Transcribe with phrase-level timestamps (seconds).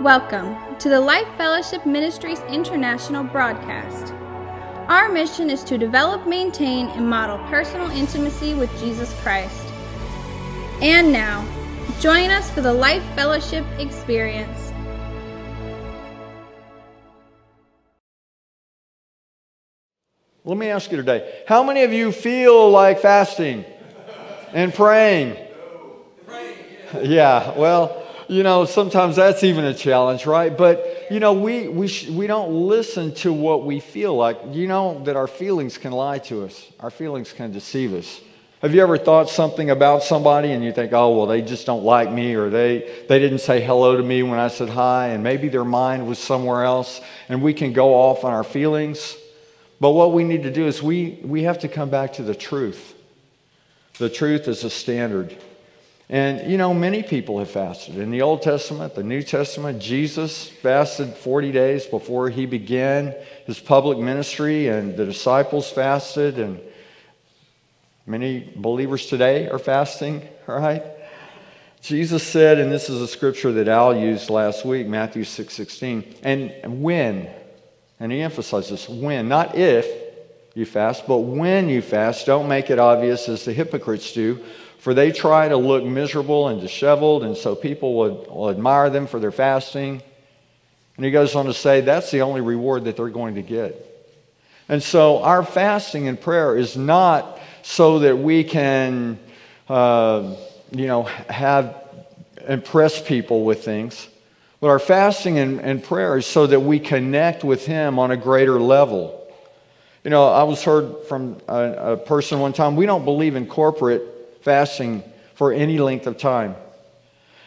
[0.00, 4.12] Welcome to the Life Fellowship Ministries International broadcast.
[4.88, 9.64] Our mission is to develop, maintain, and model personal intimacy with Jesus Christ.
[10.82, 11.46] And now,
[12.00, 14.72] join us for the Life Fellowship experience.
[20.44, 23.64] Let me ask you today how many of you feel like fasting
[24.52, 25.36] and praying?
[27.00, 30.56] Yeah, well, you know, sometimes that's even a challenge, right?
[30.56, 34.38] But, you know, we, we, sh- we don't listen to what we feel like.
[34.50, 38.20] You know that our feelings can lie to us, our feelings can deceive us.
[38.62, 41.84] Have you ever thought something about somebody and you think, oh, well, they just don't
[41.84, 45.22] like me or they, they didn't say hello to me when I said hi and
[45.22, 49.18] maybe their mind was somewhere else and we can go off on our feelings?
[49.80, 52.34] But what we need to do is we, we have to come back to the
[52.34, 52.94] truth.
[53.98, 55.36] The truth is a standard.
[56.08, 57.96] And you know, many people have fasted.
[57.96, 63.14] In the Old Testament, the New Testament, Jesus fasted 40 days before he began
[63.46, 66.60] his public ministry, and the disciples fasted, and
[68.06, 70.82] many believers today are fasting, right?
[71.80, 76.16] Jesus said, and this is a scripture that Al used last week, Matthew 6 16,
[76.22, 77.30] and when,
[77.98, 80.03] and he emphasizes when, not if
[80.54, 84.42] you fast, but when you fast, don't make it obvious as the hypocrites do
[84.84, 89.06] for they try to look miserable and disheveled, and so people would, will admire them
[89.06, 90.02] for their fasting.
[90.96, 93.80] And he goes on to say that's the only reward that they're going to get.
[94.68, 99.18] And so our fasting and prayer is not so that we can,
[99.70, 100.34] uh,
[100.70, 101.82] you know, have
[102.46, 104.06] impress people with things.
[104.60, 108.18] But our fasting and, and prayer is so that we connect with Him on a
[108.18, 109.23] greater level.
[110.04, 113.46] You know, I was heard from a, a person one time, we don't believe in
[113.46, 114.02] corporate
[114.42, 115.02] fasting
[115.34, 116.56] for any length of time.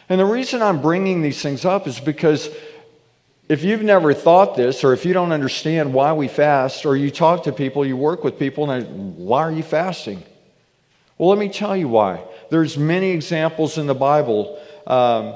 [0.08, 2.50] And the reason I'm bringing these things up is because
[3.48, 7.12] if you've never thought this, or if you don't understand why we fast, or you
[7.12, 10.24] talk to people, you work with people, and why are you fasting?
[11.16, 12.24] Well, let me tell you why.
[12.50, 15.34] There's many examples in the Bible, um,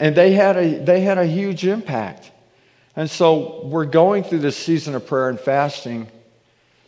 [0.00, 2.30] and they had, a, they had a huge impact.
[2.96, 6.08] And so we're going through this season of prayer and fasting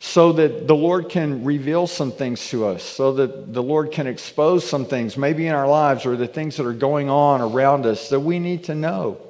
[0.07, 4.07] so that the Lord can reveal some things to us, so that the Lord can
[4.07, 7.85] expose some things, maybe in our lives or the things that are going on around
[7.87, 9.21] us that we need to know.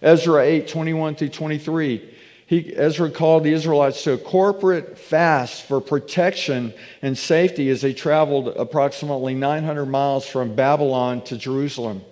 [0.00, 2.14] Ezra 8 21 through 23.
[2.46, 7.92] He, Ezra called the Israelites to a corporate fast for protection and safety as they
[7.92, 12.02] traveled approximately 900 miles from Babylon to Jerusalem.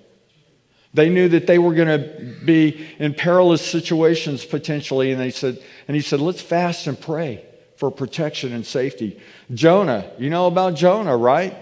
[0.93, 5.63] They knew that they were going to be in perilous situations potentially, and they said,
[5.87, 7.45] and he said, let's fast and pray
[7.79, 9.21] for protection and safety.
[9.55, 11.57] Jonah, you know about Jonah, right?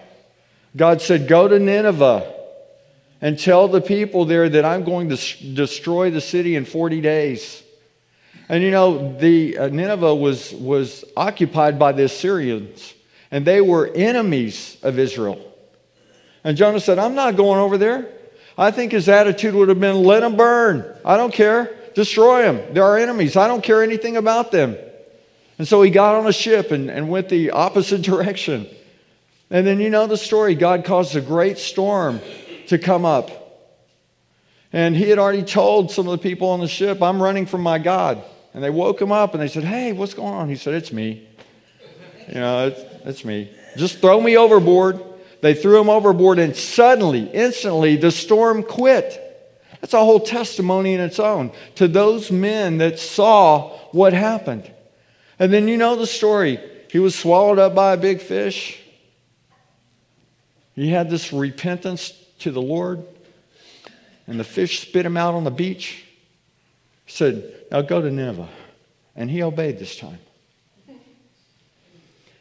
[0.75, 2.35] God said, Go to Nineveh
[3.21, 5.17] and tell the people there that I'm going to
[5.55, 7.63] destroy the city in 40 days.
[8.49, 12.95] And you know, the uh, Nineveh was, was occupied by the Assyrians,
[13.31, 15.43] and they were enemies of Israel.
[16.45, 18.09] And Jonah said, I'm not going over there.
[18.57, 20.97] I think his attitude would have been, let them burn.
[21.05, 21.77] I don't care.
[21.95, 22.73] Destroy them.
[22.73, 23.37] They're our enemies.
[23.37, 24.79] I don't care anything about them.
[25.59, 28.67] And so he got on a ship and, and went the opposite direction.
[29.51, 30.55] And then you know the story.
[30.55, 32.21] God caused a great storm
[32.69, 33.31] to come up.
[34.73, 37.63] And he had already told some of the people on the ship, I'm running from
[37.63, 38.23] my God.
[38.53, 40.49] And they woke him up and they said, Hey, what's going on?
[40.49, 41.27] He said, It's me.
[42.29, 43.51] You know, it's, it's me.
[43.77, 45.03] Just throw me overboard.
[45.43, 49.23] They threw him overboard, and suddenly, instantly, the storm quit.
[49.81, 54.69] That's a whole testimony in its own to those men that saw what happened.
[55.39, 56.59] And then you know the story.
[56.91, 58.81] He was swallowed up by a big fish.
[60.75, 63.05] He had this repentance to the Lord,
[64.27, 66.05] and the fish spit him out on the beach.
[67.07, 68.49] He said, Now go to Nineveh.
[69.15, 70.19] And he obeyed this time.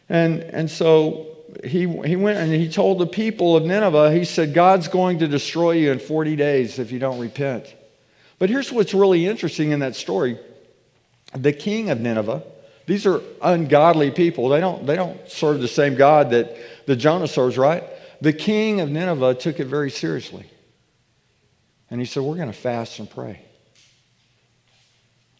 [0.09, 4.53] And, and so he, he went and he told the people of Nineveh, he said,
[4.53, 7.73] God's going to destroy you in 40 days if you don't repent.
[8.37, 10.37] But here's what's really interesting in that story
[11.33, 12.43] the king of Nineveh,
[12.85, 14.49] these are ungodly people.
[14.49, 16.55] They don't, they don't serve the same God that,
[16.85, 17.83] the Jonah serves, right?
[18.21, 20.45] The king of Nineveh took it very seriously.
[21.89, 23.41] And he said, We're going to fast and pray.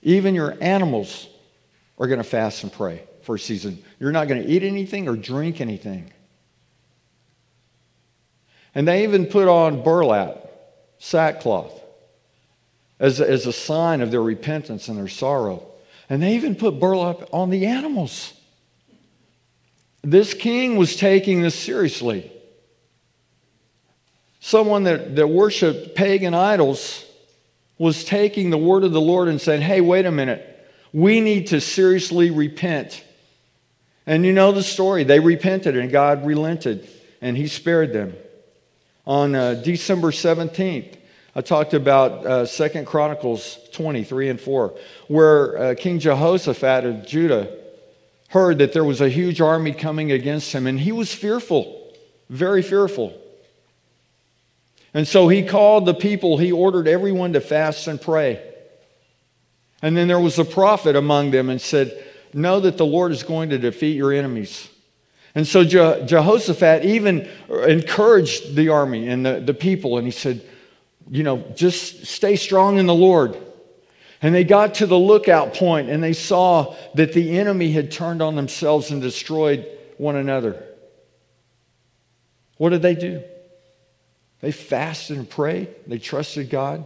[0.01, 1.27] Even your animals
[1.97, 3.83] are going to fast and pray for a season.
[4.00, 6.12] You're not going to eat anything or drink anything.
[8.75, 10.50] And they even put on burlap,
[11.00, 11.81] sackcloth,
[13.00, 15.65] as, as a sign of their repentance and their sorrow.
[16.10, 18.34] And they even put burlap on the animals.
[20.04, 22.31] This king was taking this seriously.
[24.40, 27.04] Someone that, that worshiped pagan idols
[27.80, 30.52] was taking the word of the Lord and saying, hey, wait a minute.
[30.94, 33.04] We need to seriously repent.
[34.06, 35.04] And you know the story.
[35.04, 36.88] They repented and God relented
[37.22, 38.16] and he spared them.
[39.07, 40.96] On uh, December 17th,
[41.38, 44.74] I talked about uh, 2 Chronicles 23 and 4,
[45.10, 47.54] where uh, King Jehoshaphat of Judah
[48.30, 51.94] heard that there was a huge army coming against him, and he was fearful,
[52.30, 53.14] very fearful.
[54.94, 58.42] And so he called the people, he ordered everyone to fast and pray.
[59.81, 62.02] And then there was a prophet among them and said,
[62.34, 64.70] Know that the Lord is going to defeat your enemies.
[65.36, 70.42] And so Je- Jehoshaphat even encouraged the army and the, the people, and he said,
[71.10, 73.38] You know, just stay strong in the Lord.
[74.22, 78.22] And they got to the lookout point and they saw that the enemy had turned
[78.22, 79.68] on themselves and destroyed
[79.98, 80.63] one another.
[82.57, 83.22] What did they do?
[84.42, 86.86] They fasted and prayed, they trusted God.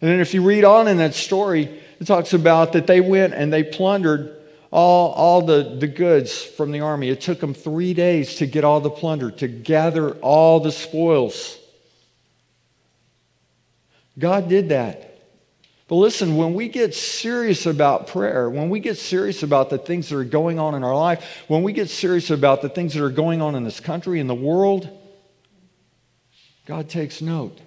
[0.00, 3.34] And then if you read on in that story, it talks about that they went
[3.34, 4.36] and they plundered
[4.70, 7.08] all, all the, the goods from the army.
[7.08, 11.58] It took them three days to get all the plunder, to gather all the spoils.
[14.18, 15.06] God did that.
[15.88, 20.08] But listen, when we get serious about prayer, when we get serious about the things
[20.08, 23.04] that are going on in our life, when we get serious about the things that
[23.04, 24.88] are going on in this country, in the world,
[26.66, 27.60] God takes note.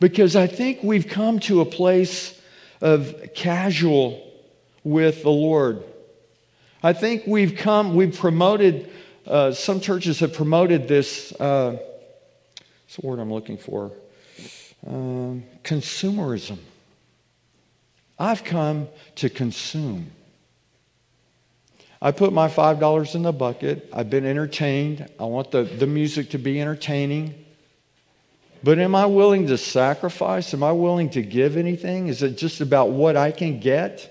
[0.00, 2.38] Because I think we've come to a place
[2.82, 4.30] of casual
[4.84, 5.82] with the Lord.
[6.82, 8.90] I think we've come, we've promoted,
[9.26, 11.78] uh, some churches have promoted this, uh,
[12.58, 13.92] what's the word I'm looking for?
[14.86, 16.58] Um, consumerism.
[18.18, 20.10] I've come to consume.
[22.00, 23.88] I put my $5 in the bucket.
[23.92, 25.08] I've been entertained.
[25.20, 27.34] I want the, the music to be entertaining.
[28.64, 30.52] But am I willing to sacrifice?
[30.54, 32.08] Am I willing to give anything?
[32.08, 34.08] Is it just about what I can get?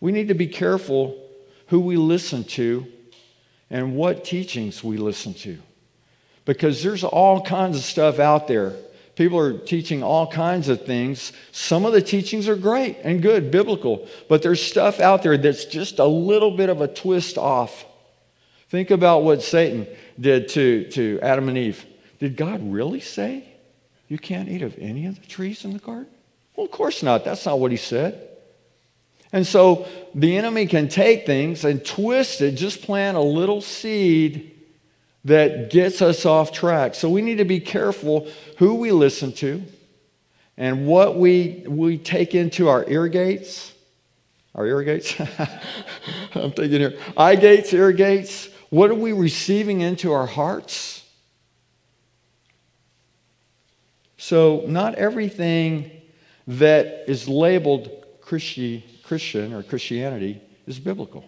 [0.00, 1.20] We need to be careful
[1.66, 2.86] who we listen to
[3.70, 5.58] and what teachings we listen to.
[6.48, 8.74] Because there's all kinds of stuff out there.
[9.16, 11.34] People are teaching all kinds of things.
[11.52, 15.66] Some of the teachings are great and good, biblical, but there's stuff out there that's
[15.66, 17.84] just a little bit of a twist off.
[18.70, 19.86] Think about what Satan
[20.18, 21.84] did to, to Adam and Eve.
[22.18, 23.46] Did God really say
[24.08, 26.06] you can't eat of any of the trees in the garden?
[26.56, 27.26] Well, of course not.
[27.26, 28.26] That's not what he said.
[29.34, 34.54] And so the enemy can take things and twist it, just plant a little seed
[35.28, 36.94] that gets us off track.
[36.94, 38.28] So we need to be careful
[38.58, 39.62] who we listen to
[40.56, 43.72] and what we, we take into our ear gates.
[44.54, 45.14] Our ear gates?
[46.34, 46.98] I'm thinking here.
[47.16, 48.48] Eye gates, ear gates.
[48.70, 51.04] What are we receiving into our hearts?
[54.16, 55.90] So, not everything
[56.48, 61.24] that is labeled Christi, Christian or Christianity is biblical.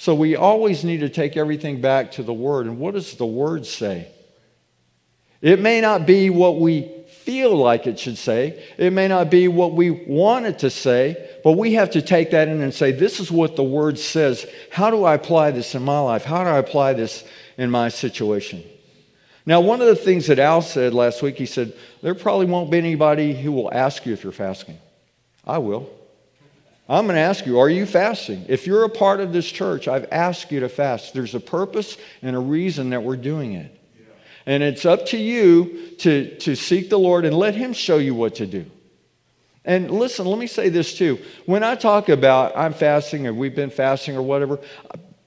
[0.00, 2.64] So, we always need to take everything back to the Word.
[2.64, 4.08] And what does the Word say?
[5.42, 9.46] It may not be what we feel like it should say, it may not be
[9.46, 12.92] what we want it to say, but we have to take that in and say,
[12.92, 14.46] this is what the word says.
[14.70, 16.24] How do I apply this in my life?
[16.24, 17.22] How do I apply this
[17.58, 18.64] in my situation?
[19.44, 22.70] Now, one of the things that Al said last week, he said, there probably won't
[22.70, 24.78] be anybody who will ask you if you're fasting.
[25.46, 25.90] I will.
[26.90, 28.46] I'm going to ask you, are you fasting?
[28.48, 31.14] If you're a part of this church, I've asked you to fast.
[31.14, 33.80] There's a purpose and a reason that we're doing it.
[34.44, 38.16] And it's up to you to, to seek the Lord and let Him show you
[38.16, 38.66] what to do.
[39.64, 41.20] And listen, let me say this too.
[41.46, 44.58] When I talk about I'm fasting or we've been fasting or whatever,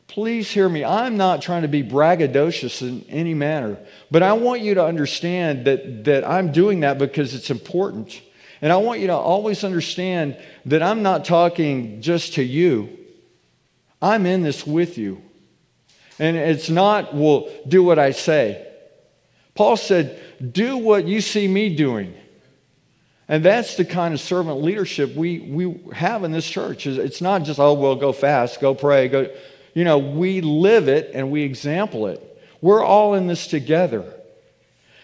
[0.07, 0.83] please hear me.
[0.83, 3.77] I'm not trying to be braggadocious in any manner,
[4.11, 8.21] but I want you to understand that, that I'm doing that because it's important.
[8.63, 12.97] And I want you to always understand that I'm not talking just to you,
[14.01, 15.21] I'm in this with you.
[16.17, 18.65] And it's not, well, do what I say.
[19.53, 20.17] Paul said,
[20.53, 22.13] do what you see me doing.
[23.27, 26.87] And that's the kind of servant leadership we, we have in this church.
[26.87, 29.29] It's not just, oh, well, go fast, go pray, go.
[29.73, 32.21] You know, we live it and we example it.
[32.61, 34.13] We're all in this together.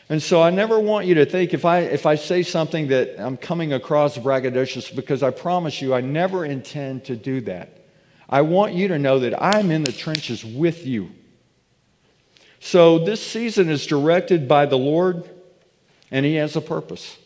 [0.09, 3.19] And so I never want you to think if I, if I say something that
[3.19, 7.85] I'm coming across braggadocious, because I promise you, I never intend to do that.
[8.27, 11.11] I want you to know that I'm in the trenches with you.
[12.59, 15.29] So this season is directed by the Lord,
[16.09, 17.17] and He has a purpose.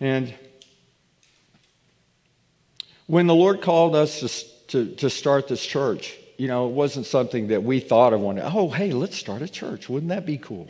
[0.00, 0.34] And
[3.06, 4.28] when the Lord called us to,
[4.68, 8.38] to, to, start this church, you know, it wasn't something that we thought of one.
[8.40, 9.88] Oh, hey, let's start a church.
[9.88, 10.68] Wouldn't that be cool?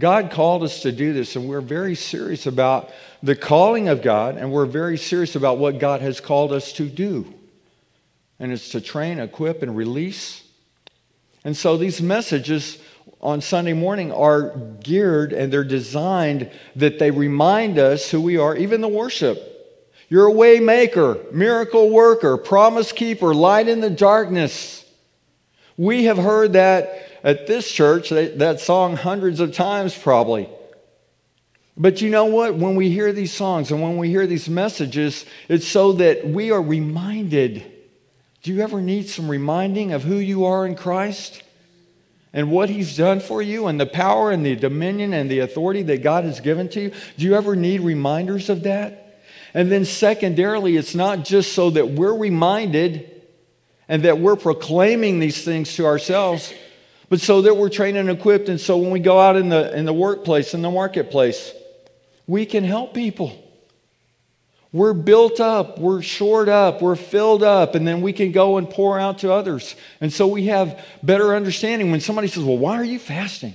[0.00, 2.90] God called us to do this, and we're very serious about
[3.22, 6.88] the calling of God, and we're very serious about what God has called us to
[6.88, 7.32] do.
[8.38, 10.42] And it's to train, equip, and release.
[11.44, 12.78] And so these messages
[13.20, 18.56] on Sunday morning are geared and they're designed that they remind us who we are,
[18.56, 19.46] even the worship.
[20.08, 24.84] You're a way maker, miracle worker, promise keeper, light in the darkness.
[25.76, 30.48] We have heard that at this church, that song hundreds of times probably.
[31.76, 32.54] But you know what?
[32.54, 36.50] When we hear these songs and when we hear these messages, it's so that we
[36.50, 37.64] are reminded.
[38.42, 41.42] Do you ever need some reminding of who you are in Christ?
[42.32, 45.82] and what he's done for you and the power and the dominion and the authority
[45.82, 46.92] that God has given to you?
[47.18, 49.20] Do you ever need reminders of that?
[49.52, 53.22] And then, secondarily, it's not just so that we're reminded
[53.88, 56.54] and that we're proclaiming these things to ourselves,
[57.10, 58.48] but so that we're trained and equipped.
[58.48, 61.52] And so when we go out in the, in the workplace, in the marketplace,
[62.26, 63.36] we can help people.
[64.72, 68.70] We're built up, we're shored up, we're filled up, and then we can go and
[68.70, 69.74] pour out to others.
[70.00, 71.90] And so we have better understanding.
[71.90, 73.54] When somebody says, Well, why are you fasting?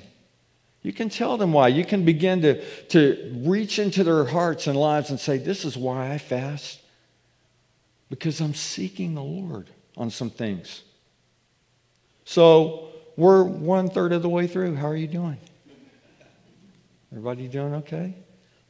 [0.82, 1.70] You can tell them why.
[1.70, 5.78] You can begin to, to reach into their hearts and lives and say, This is
[5.78, 6.82] why I fast.
[8.10, 10.84] Because I'm seeking the Lord on some things.
[12.26, 14.76] So we're one third of the way through.
[14.76, 15.38] How are you doing?
[17.12, 18.14] Everybody doing okay?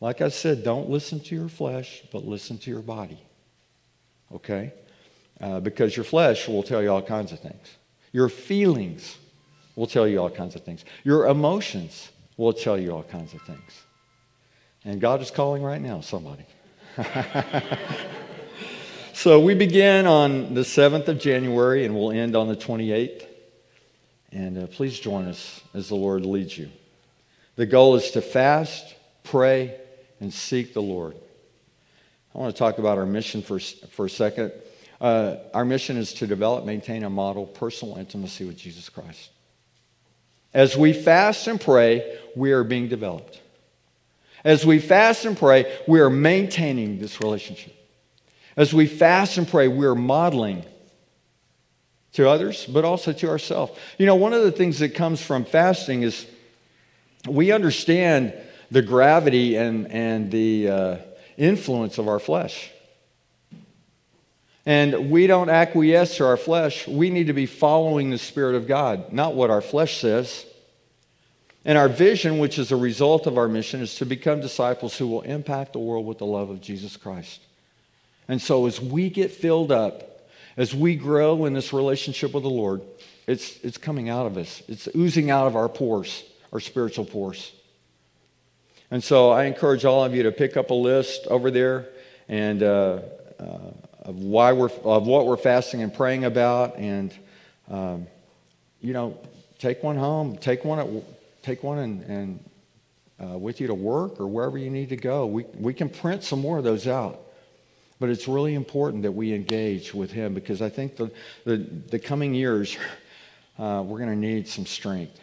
[0.02, 3.20] Like I said, don't listen to your flesh, but listen to your body.
[4.34, 4.74] Okay?
[5.42, 7.78] Uh, because your flesh will tell you all kinds of things.
[8.12, 9.18] Your feelings
[9.76, 10.86] will tell you all kinds of things.
[11.04, 13.84] Your emotions will tell you all kinds of things.
[14.84, 16.46] And God is calling right now, somebody.
[19.14, 23.25] so we begin on the 7th of January and we'll end on the 28th.
[24.36, 26.70] And uh, please join us as the Lord leads you.
[27.56, 29.80] The goal is to fast, pray,
[30.20, 31.16] and seek the Lord.
[32.34, 34.52] I want to talk about our mission for, for a second.
[35.00, 39.30] Uh, our mission is to develop, maintain, and model personal intimacy with Jesus Christ.
[40.54, 43.42] As we fast and pray, we are being developed.
[44.44, 47.74] As we fast and pray, we are maintaining this relationship.
[48.58, 50.66] As we fast and pray, we are modeling
[52.16, 53.78] to others, but also to ourselves.
[53.98, 56.26] You know, one of the things that comes from fasting is
[57.28, 58.34] we understand
[58.72, 60.98] the gravity and, and the uh,
[61.38, 62.72] influence of our flesh.
[64.66, 66.88] And we don't acquiesce to our flesh.
[66.88, 70.46] We need to be following the Spirit of God, not what our flesh says.
[71.66, 75.08] And our vision, which is a result of our mission, is to become disciples who
[75.08, 77.42] will impact the world with the love of Jesus Christ.
[78.28, 80.15] And so, as we get filled up,
[80.58, 82.82] as we grow in this relationship with the Lord,
[83.28, 84.62] it's, it's coming out of us.
[84.68, 87.52] It's oozing out of our pores, our spiritual pores.
[88.92, 91.88] And so I encourage all of you to pick up a list over there
[92.30, 93.00] and uh,
[93.40, 93.72] uh,
[94.04, 97.14] of why we're of what we're fasting and praying about, and
[97.70, 98.08] um,
[98.80, 99.18] you know,
[99.58, 100.88] take one home, take one at,
[101.42, 102.50] take one and, and
[103.20, 105.26] uh, with you to work or wherever you need to go.
[105.26, 107.20] We we can print some more of those out.
[108.00, 111.12] But it's really important that we engage with him because I think the,
[111.46, 112.78] the, the coming years,
[113.58, 115.20] uh, we're going to need some strength.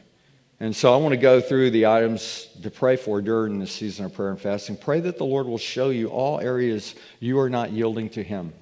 [0.62, 4.05] And so I want to go through the items to pray for during this season
[4.05, 4.76] of prayer and fasting.
[4.76, 8.52] Pray that the Lord will show you all areas you are not yielding to Him.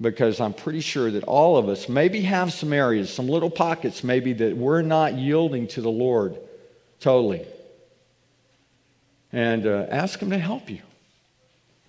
[0.00, 4.04] Because I'm pretty sure that all of us maybe have some areas, some little pockets
[4.04, 6.38] maybe that we're not yielding to the Lord
[7.00, 7.46] totally.
[9.32, 10.82] And uh, ask Him to help you.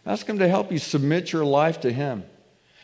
[0.06, 2.24] Ask Him to help you submit your life to Him.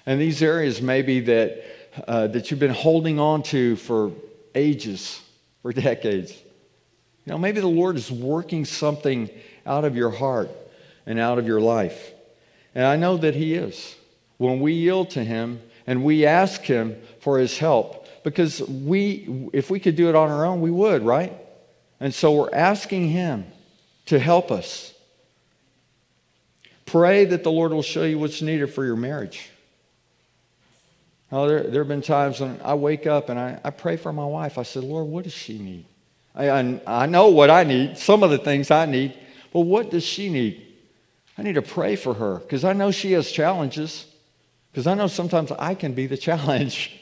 [0.06, 1.64] And these areas maybe that,
[2.08, 4.12] uh, that you've been holding on to for
[4.56, 5.22] ages
[5.62, 6.32] for decades.
[7.26, 9.30] You know, maybe the Lord is working something
[9.66, 10.50] out of your heart
[11.06, 12.12] and out of your life.
[12.74, 13.96] And I know that He is.
[14.38, 19.70] When we yield to Him and we ask Him for His help, because we, if
[19.70, 21.34] we could do it on our own, we would, right?
[22.00, 23.46] And so we're asking Him
[24.06, 24.94] to help us.
[26.90, 29.52] Pray that the Lord will show you what's needed for your marriage.
[31.32, 34.12] Oh, there, there have been times when I wake up and I, I pray for
[34.12, 34.58] my wife.
[34.58, 35.86] I said, Lord, what does she need?
[36.34, 39.16] I, I, I know what I need, some of the things I need,
[39.54, 40.66] but what does she need?
[41.38, 44.08] I need to pray for her because I know she has challenges,
[44.72, 47.00] because I know sometimes I can be the challenge.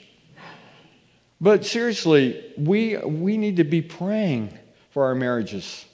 [1.39, 4.58] but seriously, we, we need to be praying
[4.89, 5.86] for our marriages.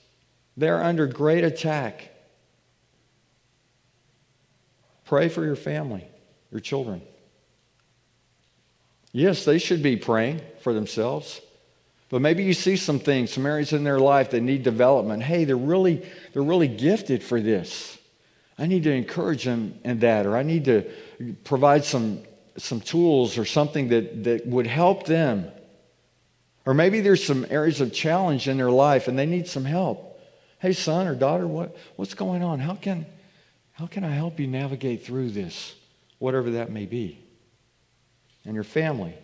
[0.57, 2.09] They're under great attack.
[5.13, 6.03] Pray for your family,
[6.49, 6.99] your children.
[9.11, 11.39] Yes, they should be praying for themselves,
[12.09, 15.21] But maybe you see some things, some areas in their life that need development.
[15.21, 16.03] Hey, they're really,
[16.33, 17.95] they're really gifted for this.
[18.57, 20.91] I need to encourage them in that, or I need to
[21.43, 22.23] provide some,
[22.57, 25.45] some tools or something that, that would help them.
[26.65, 30.19] Or maybe there's some areas of challenge in their life and they need some help.
[30.57, 32.59] Hey, son or daughter, what, what's going on?
[32.59, 33.05] How can,
[33.73, 35.75] how can I help you navigate through this,
[36.19, 37.19] whatever that may be?
[38.45, 39.15] And your family,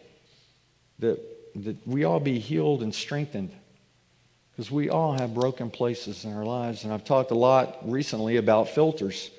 [1.00, 1.20] that,
[1.64, 3.52] that we all be healed and strengthened
[4.52, 6.84] because we all have broken places in our lives.
[6.84, 9.30] And I've talked a lot recently about filters.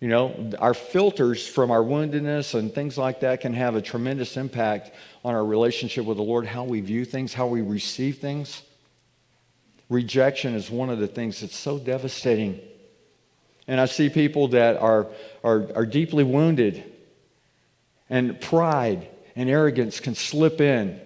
[0.00, 4.36] You know, our filters from our woundedness and things like that can have a tremendous
[4.36, 4.92] impact
[5.24, 8.62] on our relationship with the Lord, how we view things, how we receive things.
[9.88, 12.60] Rejection is one of the things that's so devastating.
[13.68, 15.06] And I see people that are,
[15.44, 16.82] are, are deeply wounded,
[18.10, 19.06] and pride
[19.36, 20.98] and arrogance can slip in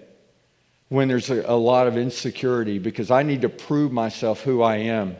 [0.88, 4.76] when there's a, a lot of insecurity because I need to prove myself who I
[4.76, 5.16] am.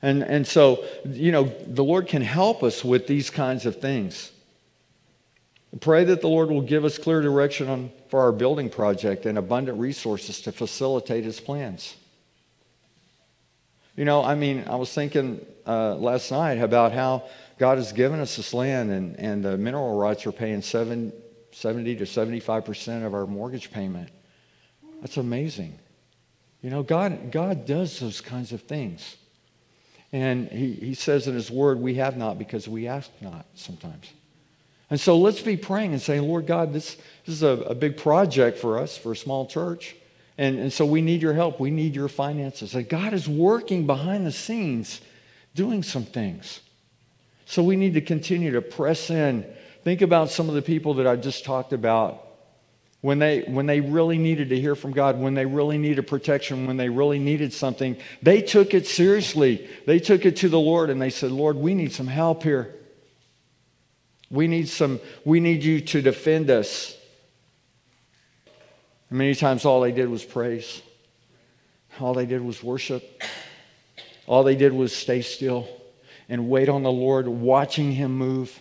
[0.00, 4.32] And, and so, you know, the Lord can help us with these kinds of things.
[5.80, 9.36] Pray that the Lord will give us clear direction on, for our building project and
[9.36, 11.96] abundant resources to facilitate His plans.
[13.96, 17.24] You know, I mean, I was thinking uh, last night about how
[17.58, 21.14] God has given us this land, and, and the mineral rights are paying seven,
[21.52, 24.10] 70 to 75% of our mortgage payment.
[25.00, 25.78] That's amazing.
[26.60, 29.16] You know, God, God does those kinds of things.
[30.12, 34.12] And he, he says in His Word, we have not because we ask not sometimes.
[34.90, 37.96] And so let's be praying and saying, Lord God, this, this is a, a big
[37.96, 39.96] project for us, for a small church.
[40.38, 41.58] And, and so we need your help.
[41.60, 42.76] We need your finances.
[42.88, 45.00] God is working behind the scenes
[45.54, 46.60] doing some things.
[47.46, 49.46] So we need to continue to press in.
[49.84, 52.26] Think about some of the people that I just talked about
[53.00, 56.66] when they, when they really needed to hear from God, when they really needed protection,
[56.66, 59.68] when they really needed something, they took it seriously.
[59.86, 62.74] They took it to the Lord and they said, Lord, we need some help here.
[64.28, 66.95] We need some, we need you to defend us.
[69.10, 70.82] And many times all they did was praise.
[72.00, 73.22] All they did was worship.
[74.26, 75.68] All they did was stay still
[76.28, 78.60] and wait on the Lord, watching him move.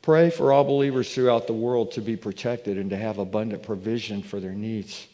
[0.00, 4.22] Pray for all believers throughout the world to be protected and to have abundant provision
[4.22, 5.06] for their needs.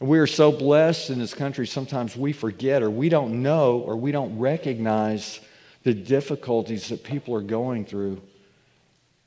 [0.00, 3.96] We are so blessed in this country, sometimes we forget or we don't know or
[3.96, 5.40] we don't recognize
[5.84, 8.20] the difficulties that people are going through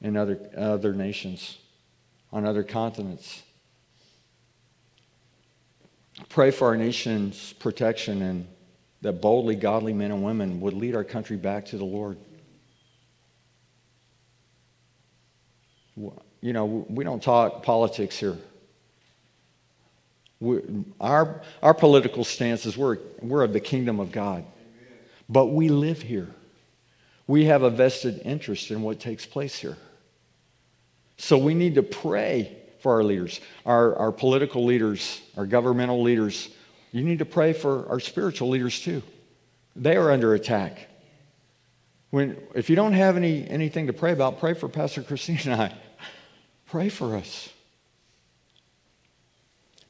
[0.01, 1.57] in other, other nations,
[2.31, 3.43] on other continents.
[6.29, 8.47] Pray for our nation's protection and
[9.01, 12.17] that boldly godly men and women would lead our country back to the Lord.
[16.41, 18.37] you know, we don't talk politics here.
[20.39, 20.59] We,
[20.99, 24.43] our, our political stance is we're, we're of the kingdom of God.
[25.29, 26.29] But we live here.
[27.27, 29.77] We have a vested interest in what takes place here.
[31.21, 36.49] So we need to pray for our leaders, our, our political leaders, our governmental leaders.
[36.91, 39.03] You need to pray for our spiritual leaders too.
[39.75, 40.87] They are under attack.
[42.09, 45.61] When, if you don't have any, anything to pray about, pray for Pastor Christine and
[45.61, 45.75] I.
[46.65, 47.49] Pray for us.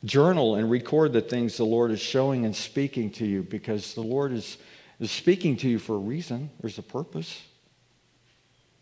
[0.04, 4.02] Journal and record the things the Lord is showing and speaking to you because the
[4.02, 4.58] Lord is,
[5.00, 6.50] is speaking to you for a reason.
[6.60, 7.42] There's a purpose.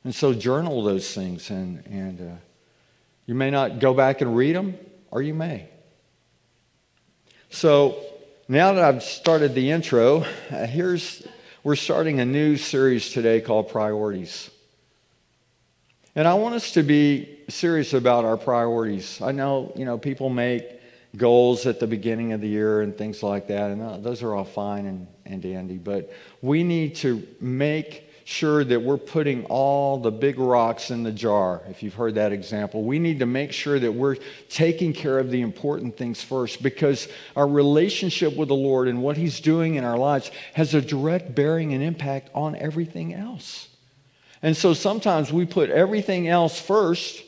[0.04, 2.36] And so journal those things, and, and uh,
[3.26, 4.78] you may not go back and read them,
[5.12, 5.68] or you may.
[7.50, 7.98] So
[8.48, 11.28] now that I've started the intro, uh, here's
[11.62, 14.50] we're starting a new series today called Priorities.
[16.16, 19.22] And I want us to be serious about our priorities.
[19.22, 20.64] I know, you know, people make
[21.18, 24.34] goals at the beginning of the year and things like that, and uh, those are
[24.34, 29.98] all fine and, and dandy, but we need to make sure that we're putting all
[29.98, 32.84] the big rocks in the jar, if you've heard that example.
[32.84, 34.18] We need to make sure that we're
[34.50, 39.18] taking care of the important things first because our relationship with the Lord and what
[39.18, 43.68] He's doing in our lives has a direct bearing and impact on everything else.
[44.44, 47.24] And so sometimes we put everything else first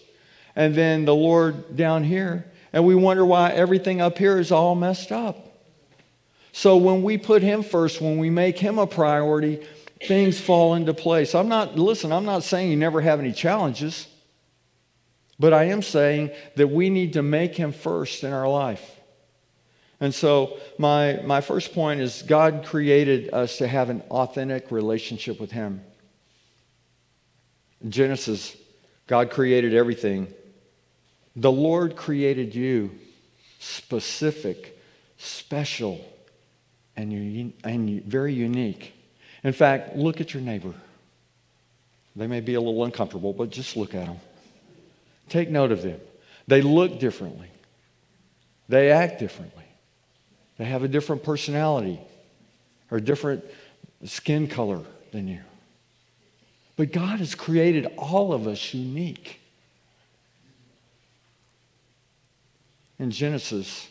[0.55, 4.75] and then the Lord down here, and we wonder why everything up here is all
[4.75, 5.47] messed up.
[6.51, 9.65] So when we put Him first, when we make Him a priority,
[10.05, 11.35] things fall into place.
[11.35, 14.07] I'm not, listen, I'm not saying you never have any challenges,
[15.39, 18.99] but I am saying that we need to make Him first in our life.
[19.99, 25.39] And so, my, my first point is God created us to have an authentic relationship
[25.39, 25.81] with Him.
[27.87, 28.55] Genesis,
[29.07, 30.27] God created everything.
[31.35, 32.91] The Lord created you
[33.59, 34.79] specific,
[35.17, 36.03] special,
[36.95, 38.93] and, you and very unique.
[39.43, 40.73] In fact, look at your neighbor.
[42.15, 44.19] They may be a little uncomfortable, but just look at them.
[45.29, 45.99] Take note of them.
[46.47, 47.47] They look differently,
[48.67, 49.63] they act differently,
[50.57, 51.99] they have a different personality
[52.89, 53.43] or different
[54.03, 55.39] skin color than you.
[56.75, 59.39] But God has created all of us unique.
[62.97, 63.87] In Genesis,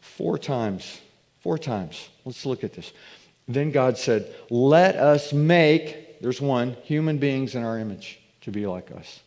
[0.00, 1.00] four times,
[1.40, 2.92] four times, let's look at this.
[3.48, 8.66] Then God said, Let us make, there's one, human beings in our image to be
[8.66, 9.20] like us.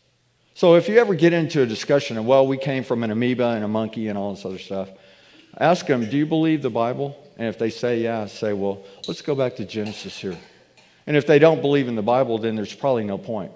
[0.54, 3.48] So if you ever get into a discussion of, well, we came from an amoeba
[3.50, 4.90] and a monkey and all this other stuff,
[5.60, 7.22] ask them, do you believe the Bible?
[7.38, 10.38] And if they say yeah, say, well, let's go back to Genesis here.
[11.08, 13.52] And if they don't believe in the Bible, then there's probably no point.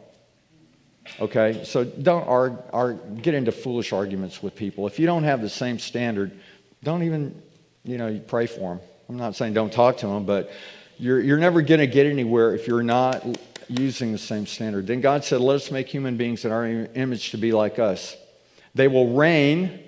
[1.20, 1.64] Okay?
[1.64, 4.86] So don't argue, argue, get into foolish arguments with people.
[4.86, 6.38] If you don't have the same standard,
[6.84, 7.42] don't even,
[7.84, 8.80] you know, pray for them.
[9.10, 10.52] I'm not saying don't talk to them, but
[11.00, 13.26] you're, you're never going to get anywhere if you're not
[13.68, 14.86] using the same standard.
[14.86, 18.16] Then God said, Let us make human beings in our image to be like us.
[18.76, 19.84] They will reign.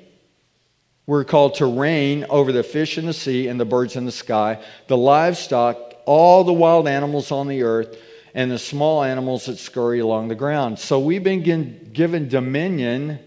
[1.05, 4.11] We're called to reign over the fish in the sea and the birds in the
[4.11, 7.97] sky, the livestock, all the wild animals on the earth,
[8.33, 10.79] and the small animals that scurry along the ground.
[10.79, 11.43] So we've been
[11.93, 13.19] given dominion,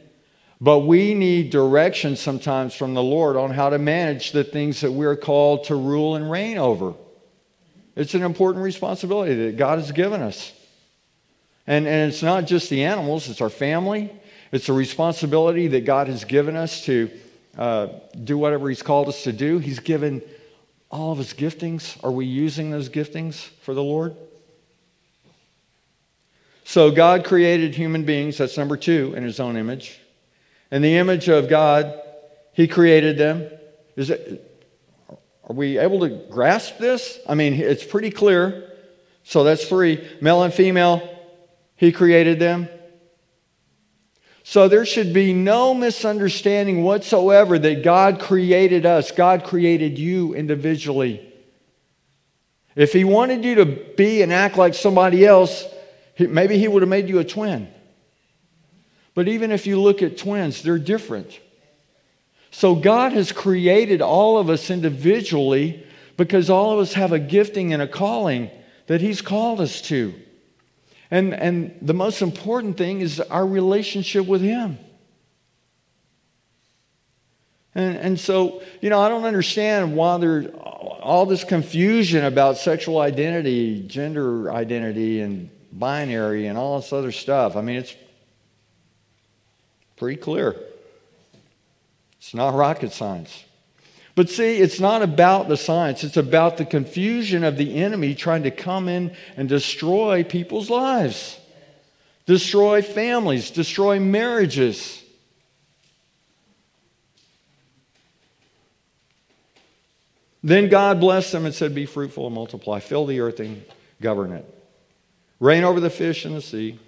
[0.65, 4.91] but we need direction sometimes from the Lord on how to manage the things that
[4.91, 6.95] we're called to rule and reign over.
[7.95, 10.55] It's an important responsibility that God has given us.
[11.67, 14.11] And, and it's not just the animals, it's our family.
[14.53, 17.11] It's a responsibility that God has given us to
[17.59, 17.89] uh,
[18.23, 19.59] do whatever He's called us to do.
[19.59, 20.23] He's given
[20.91, 22.03] all of His giftings.
[22.03, 24.17] Are we using those giftings for the Lord?
[26.65, 30.01] So God created human beings, that's number two, in His own image.
[30.75, 32.01] In the image of God,
[32.53, 33.49] He created them.
[33.95, 34.51] Is it,
[35.09, 37.21] are we able to grasp this?
[37.29, 38.73] I mean, it's pretty clear.
[39.23, 40.05] So that's three.
[40.21, 41.09] Male and female,
[41.77, 42.69] he created them.
[44.43, 49.13] So there should be no misunderstanding whatsoever that God created us.
[49.13, 51.33] God created you individually.
[52.75, 55.65] If he wanted you to be and act like somebody else,
[56.19, 57.73] maybe he would have made you a twin.
[59.15, 61.41] But even if you look at twins, they're different.
[62.51, 65.85] So God has created all of us individually
[66.17, 68.51] because all of us have a gifting and a calling
[68.87, 70.15] that He's called us to.
[71.11, 74.79] And, and the most important thing is our relationship with Him.
[77.75, 83.01] And, and so, you know, I don't understand why there's all this confusion about sexual
[83.01, 87.57] identity, gender identity, and binary, and all this other stuff.
[87.57, 87.97] I mean, it's
[89.97, 90.57] pretty clear.
[92.19, 93.45] It's not rocket science.
[94.15, 98.45] But see, it's not about the science, it's about the confusion of the enemy trying
[98.45, 101.39] to come in and destroy people's lives,
[102.25, 105.03] destroy families, destroy marriages.
[110.45, 113.65] Then God blessed them and said, Be fruitful and multiply, fill the earth and
[114.01, 114.47] govern it.
[115.41, 116.79] Reign over the fish in the sea,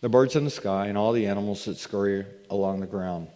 [0.00, 3.28] the birds in the sky, and all the animals that scurry along the ground.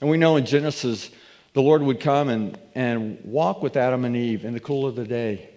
[0.00, 1.10] And we know in Genesis,
[1.52, 4.96] the Lord would come and, and walk with Adam and Eve in the cool of
[4.96, 5.48] the day.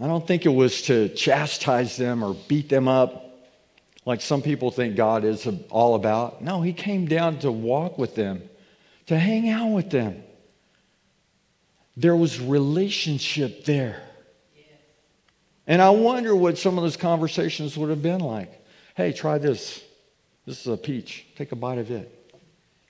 [0.00, 3.24] I don't think it was to chastise them or beat them up
[4.04, 6.42] like some people think God is all about.
[6.42, 8.42] No, He came down to walk with them,
[9.06, 10.22] to hang out with them.
[11.96, 14.02] There was relationship there.
[15.66, 18.64] And I wonder what some of those conversations would have been like.
[18.96, 19.82] Hey, try this.
[20.46, 21.26] This is a peach.
[21.36, 22.10] Take a bite of it.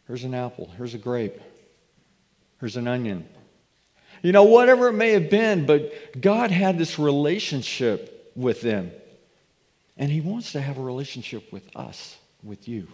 [0.07, 0.71] Here's an apple.
[0.77, 1.41] Here's a grape.
[2.61, 3.29] Here's an onion.
[4.23, 8.91] You know, whatever it may have been, but God had this relationship with them.
[9.97, 12.89] And He wants to have a relationship with us, with you.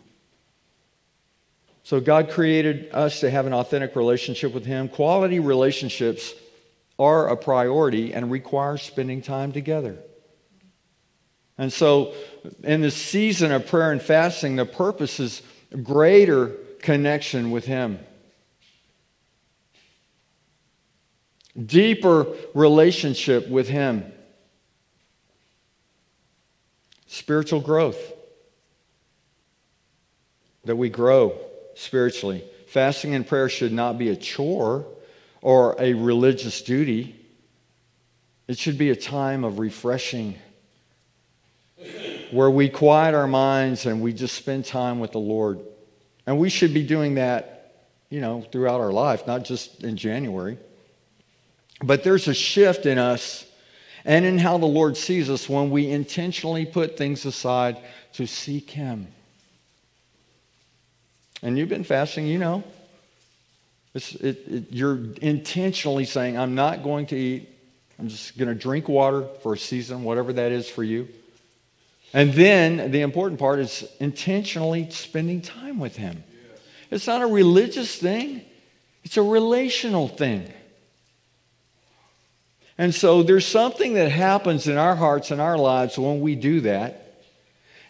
[1.82, 4.88] So God created us to have an authentic relationship with Him.
[4.88, 6.34] Quality relationships
[7.00, 9.96] are a priority and require spending time together.
[11.56, 12.12] And so,
[12.62, 15.42] in the season of prayer and fasting, the purpose is
[15.82, 16.48] greater
[16.80, 17.98] connection with Him,
[21.66, 24.04] deeper relationship with Him,
[27.06, 28.12] spiritual growth,
[30.64, 31.38] that we grow
[31.74, 32.44] spiritually.
[32.66, 34.86] Fasting and prayer should not be a chore
[35.42, 37.16] or a religious duty.
[38.48, 40.36] It should be a time of refreshing
[42.30, 45.60] where we quiet our minds and we just spend time with the Lord.
[46.26, 50.58] And we should be doing that, you know, throughout our life, not just in January.
[51.82, 53.46] But there's a shift in us
[54.04, 57.78] and in how the Lord sees us when we intentionally put things aside
[58.14, 59.08] to seek Him.
[61.42, 62.62] And you've been fasting, you know.
[63.94, 67.48] It, it, you're intentionally saying, I'm not going to eat.
[67.98, 71.08] I'm just going to drink water for a season, whatever that is for you.
[72.12, 76.24] And then the important part is intentionally spending time with Him.
[76.90, 78.42] It's not a religious thing,
[79.04, 80.52] it's a relational thing.
[82.78, 86.62] And so there's something that happens in our hearts and our lives when we do
[86.62, 87.24] that.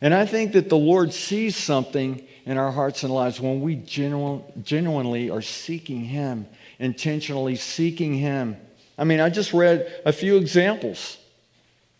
[0.01, 3.77] And I think that the Lord sees something in our hearts and lives when we
[3.77, 6.49] genu- genuinely are seeking Him,
[6.81, 8.57] intentionally seeking Him.
[8.99, 11.17] I mean, I just read a few examples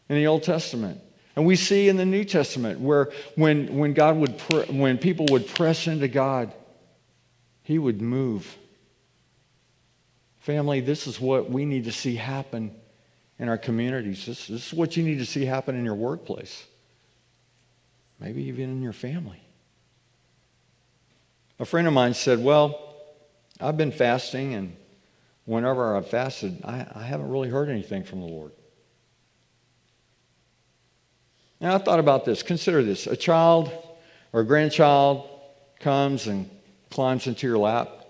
[0.09, 1.01] in the Old Testament.
[1.37, 5.27] And we see in the New Testament where when, when, God would pr- when people
[5.31, 6.53] would press into God,
[7.63, 8.59] He would move.
[10.41, 12.75] Family, this is what we need to see happen
[13.39, 14.27] in our communities.
[14.27, 16.67] This, this is what you need to see happen in your workplace,
[18.19, 19.40] maybe even in your family.
[21.61, 22.97] A friend of mine said, Well,
[23.61, 24.75] I've been fasting, and
[25.45, 28.53] whenever I've fasted, I, I haven't really heard anything from the Lord.
[31.61, 32.43] Now, I thought about this.
[32.43, 33.71] Consider this a child
[34.33, 35.29] or a grandchild
[35.81, 36.49] comes and
[36.89, 38.07] climbs into your lap.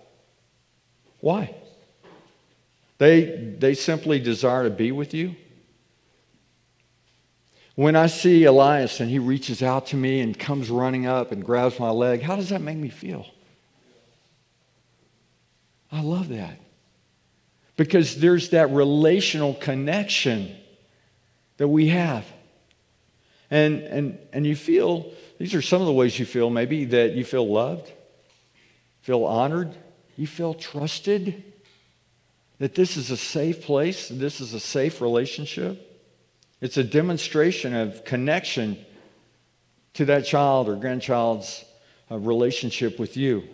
[1.18, 1.52] Why?
[2.98, 5.34] They, they simply desire to be with you.
[7.74, 11.44] When I see Elias and he reaches out to me and comes running up and
[11.44, 13.26] grabs my leg, how does that make me feel?
[16.00, 16.58] I love that.
[17.76, 20.56] Because there's that relational connection
[21.58, 22.24] that we have.
[23.50, 27.12] And, and, and you feel, these are some of the ways you feel maybe that
[27.12, 27.92] you feel loved,
[29.02, 29.74] feel honored,
[30.16, 31.44] you feel trusted
[32.60, 35.86] that this is a safe place, this is a safe relationship.
[36.62, 38.78] It's a demonstration of connection
[39.94, 41.62] to that child or grandchild's
[42.10, 43.44] uh, relationship with you.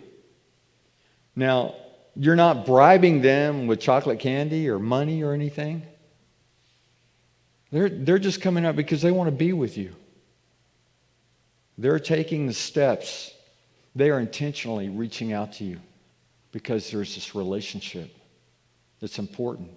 [1.35, 1.75] Now,
[2.19, 5.83] you're not bribing them with chocolate candy or money or anything.
[7.71, 9.93] They're, they're just coming up because they want to be with you.
[11.77, 13.31] They're taking the steps.
[13.95, 15.79] They are intentionally reaching out to you
[16.51, 18.15] because there's this relationship
[18.99, 19.69] that's important.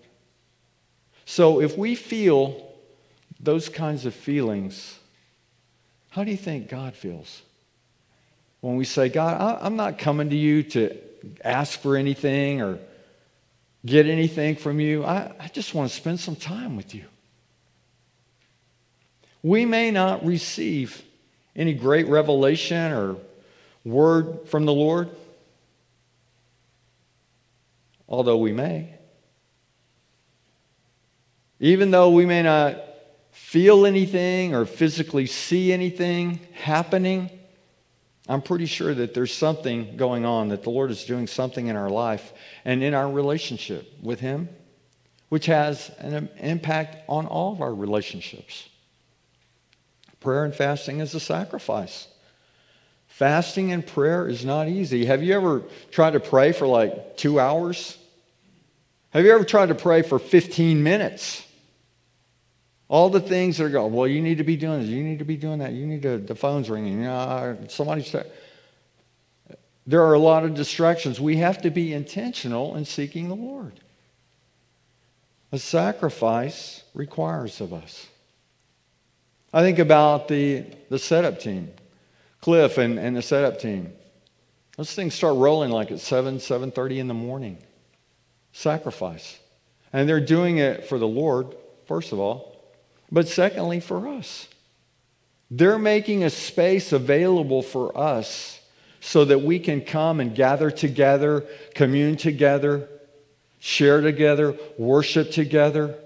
[1.27, 2.69] So if we feel
[3.39, 4.99] those kinds of feelings,
[6.09, 7.43] how do you think God feels?
[8.61, 10.97] When we say, God, I'm not coming to you to
[11.45, 12.79] ask for anything or
[13.85, 15.05] get anything from you.
[15.05, 17.05] I, I just want to spend some time with you.
[19.43, 21.03] We may not receive
[21.57, 23.17] any great revelation or
[23.85, 25.11] word from the Lord,
[28.09, 28.95] although we may.
[31.59, 32.83] Even though we may not
[33.31, 37.31] feel anything or physically see anything happening,
[38.31, 41.75] I'm pretty sure that there's something going on, that the Lord is doing something in
[41.75, 42.33] our life
[42.65, 44.49] and in our relationship with Him,
[45.31, 48.69] which has an impact on all of our relationships.
[50.21, 52.07] Prayer and fasting is a sacrifice.
[53.09, 55.07] Fasting and prayer is not easy.
[55.07, 57.99] Have you ever tried to pray for like two hours?
[59.11, 61.45] Have you ever tried to pray for 15 minutes?
[62.91, 65.21] All the things that are going, well, you need to be doing this, you need
[65.21, 68.13] to be doing that, you need to, the phone's ringing, know, uh, somebody's.
[69.87, 71.21] There are a lot of distractions.
[71.21, 73.79] We have to be intentional in seeking the Lord.
[75.53, 78.09] A sacrifice requires of us.
[79.53, 81.71] I think about the, the setup team,
[82.41, 83.93] Cliff and, and the setup team.
[84.77, 87.59] Those things start rolling like at 7, 7.30 in the morning.
[88.53, 89.39] Sacrifice.
[89.93, 91.55] And they're doing it for the Lord,
[91.87, 92.50] first of all
[93.11, 94.49] but secondly, for us.
[95.51, 98.61] They're making a space available for us
[99.01, 101.45] so that we can come and gather together,
[101.75, 102.89] commune together,
[103.59, 105.97] share together, worship together.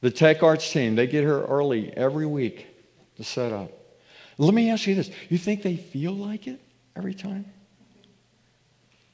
[0.00, 2.66] The Tech Arts team, they get here early every week
[3.16, 3.70] to set up.
[4.38, 6.60] Let me ask you this you think they feel like it
[6.96, 7.44] every time?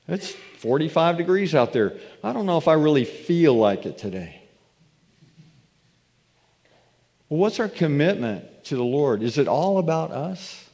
[0.07, 1.95] It's 45 degrees out there.
[2.23, 4.44] I don't know if I really feel like it today.
[7.35, 9.21] Well, what's our commitment to the Lord?
[9.25, 10.71] Is it all about us?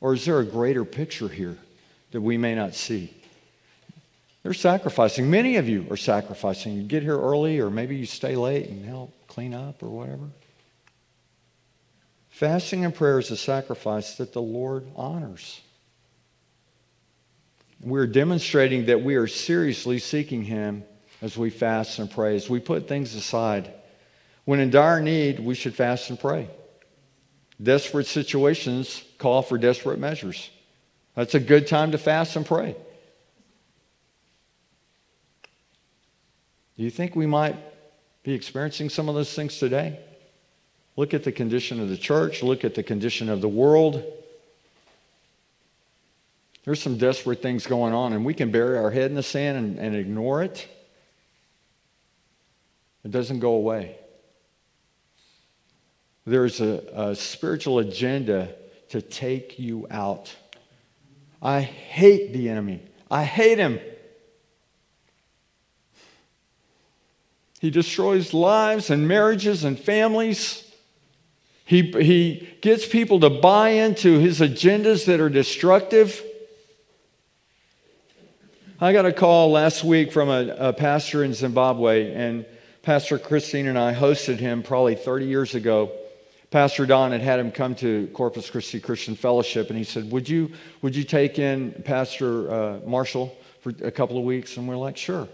[0.00, 1.58] Or is there a greater picture here
[2.12, 3.12] that we may not see?
[4.42, 5.30] They're sacrificing.
[5.30, 6.72] Many of you are sacrificing.
[6.72, 10.30] You get here early, or maybe you stay late and help clean up or whatever.
[12.30, 15.60] Fasting and prayer is a sacrifice that the Lord honors.
[17.82, 20.84] We're demonstrating that we are seriously seeking Him
[21.20, 23.74] as we fast and pray, as we put things aside.
[24.48, 26.48] When in dire need, we should fast and pray.
[27.62, 30.48] Desperate situations call for desperate measures.
[31.14, 32.74] That's a good time to fast and pray.
[36.78, 37.56] Do you think we might
[38.22, 40.00] be experiencing some of those things today?
[40.96, 44.02] Look at the condition of the church, look at the condition of the world.
[46.64, 49.58] There's some desperate things going on, and we can bury our head in the sand
[49.58, 50.66] and, and ignore it.
[53.04, 53.98] It doesn't go away.
[56.28, 58.54] There's a, a spiritual agenda
[58.90, 60.36] to take you out.
[61.40, 62.82] I hate the enemy.
[63.10, 63.80] I hate him.
[67.60, 70.70] He destroys lives and marriages and families.
[71.64, 76.22] He, he gets people to buy into his agendas that are destructive.
[78.78, 82.44] I got a call last week from a, a pastor in Zimbabwe, and
[82.82, 85.90] Pastor Christine and I hosted him probably 30 years ago.
[86.50, 90.28] Pastor Don had had him come to Corpus Christi Christian Fellowship, and he said, "Would
[90.28, 94.76] you would you take in Pastor uh, Marshall for a couple of weeks?" And we're
[94.76, 95.28] like, "Sure,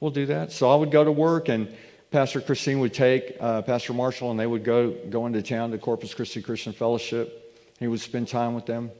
[0.00, 1.68] we'll do that." So I would go to work, and
[2.10, 5.78] Pastor Christine would take uh, Pastor Marshall, and they would go go into town to
[5.78, 7.56] Corpus Christi Christian Fellowship.
[7.78, 8.90] He would spend time with them,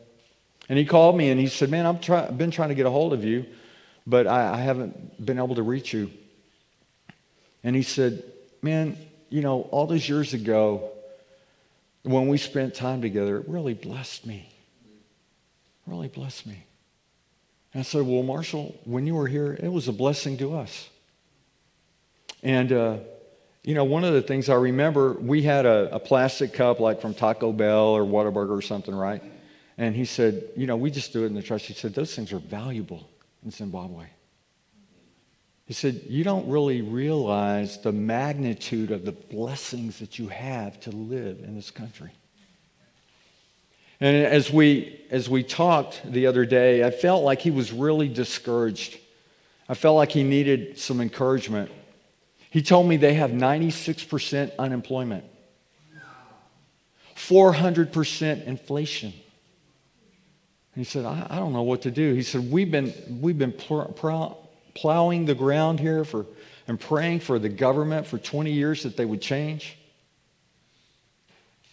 [0.69, 2.87] and he called me and he said, "Man, I'm try- I've been trying to get
[2.87, 3.45] a hold of you,
[4.07, 6.13] but I, I haven't been able to reach you."
[7.65, 8.23] And he said,
[8.63, 8.97] "Man,
[9.31, 10.93] you know, all those years ago."
[12.03, 14.49] When we spent time together, it really blessed me.
[15.87, 16.65] Really blessed me.
[17.73, 20.89] And I said, Well, Marshall, when you were here, it was a blessing to us.
[22.43, 22.99] And, uh,
[23.63, 27.01] you know, one of the things I remember, we had a, a, plastic cup like
[27.01, 29.23] from Taco Bell or Whataburger or something, right?
[29.77, 31.67] And he said, You know, we just do it in the trust.
[31.67, 33.09] He said, Those things are valuable
[33.45, 34.07] in Zimbabwe.
[35.71, 40.91] He said, You don't really realize the magnitude of the blessings that you have to
[40.91, 42.11] live in this country.
[44.01, 48.09] And as we, as we talked the other day, I felt like he was really
[48.09, 48.99] discouraged.
[49.69, 51.71] I felt like he needed some encouragement.
[52.51, 55.23] He told me they have 96% unemployment,
[57.15, 59.13] 400% inflation.
[60.75, 62.13] he said, I, I, don't know what to do.
[62.13, 64.35] He said, We've been, we've been pr- pr-
[64.75, 66.27] plowing the ground here for,
[66.67, 69.77] and praying for the government for 20 years that they would change.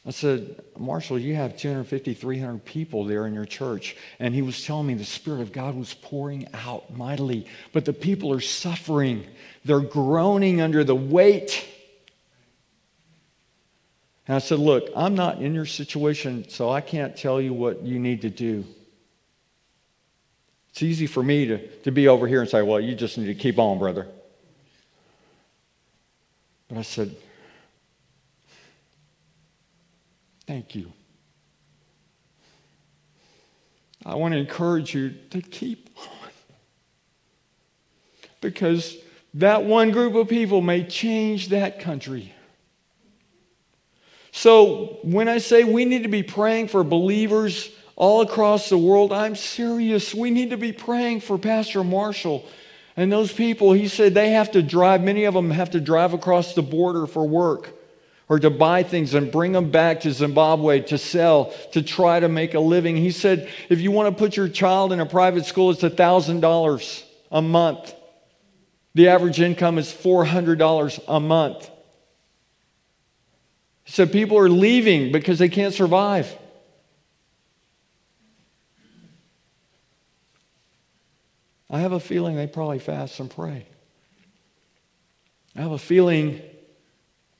[0.08, 3.98] I said, Marshall, you have 250, 300 people there in your church.
[4.20, 7.92] And he was telling me the Spirit of God was pouring out mightily, but the
[7.92, 9.26] people are suffering.
[9.66, 11.68] They're groaning under the weight.
[14.28, 17.84] And I said, Look, I'm not in your situation, so I can't tell you what
[17.84, 18.64] you need to do.
[20.70, 23.26] It's easy for me to, to be over here and say, well, you just need
[23.26, 24.08] to keep on, brother.
[26.68, 27.16] But I said,
[30.46, 30.92] thank you.
[34.06, 36.30] I want to encourage you to keep on.
[38.40, 38.96] Because
[39.34, 42.34] that one group of people may change that country.
[44.32, 49.12] So when I say we need to be praying for believers all across the world.
[49.12, 50.14] I'm serious.
[50.14, 52.46] We need to be praying for Pastor Marshall.
[52.96, 56.14] And those people, he said, they have to drive, many of them have to drive
[56.14, 57.74] across the border for work
[58.30, 62.30] or to buy things and bring them back to Zimbabwe to sell, to try to
[62.30, 62.96] make a living.
[62.96, 67.04] He said, if you want to put your child in a private school, it's $1,000
[67.32, 67.94] a month.
[68.94, 71.70] The average income is $400 a month.
[73.86, 76.36] He said, people are leaving because they can't survive.
[81.70, 83.66] I have a feeling they probably fast and pray.
[85.56, 86.42] I have a feeling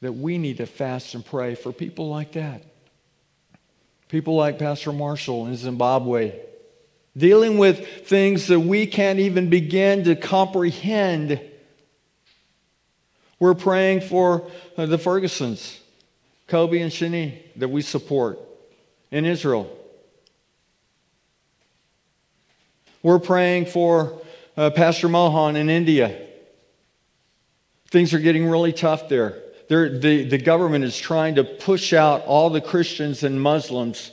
[0.02, 2.64] that we need to fast and pray for people like that.
[4.10, 6.40] People like Pastor Marshall in Zimbabwe,
[7.16, 11.42] dealing with things that we can't even begin to comprehend.
[13.40, 15.80] We're praying for uh, the Fergusons,
[16.48, 18.40] Kobe and Shani, that we support
[19.12, 19.74] in Israel.
[23.04, 24.22] We're praying for
[24.58, 26.20] uh, Pastor Mohan in India.
[27.90, 29.44] Things are getting really tough there.
[29.70, 34.12] The, the government is trying to push out all the Christians and Muslims.